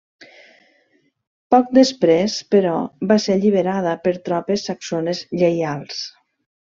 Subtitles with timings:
[1.55, 2.73] Poc després, però,
[3.11, 6.01] va ser alliberada per tropes saxones lleials.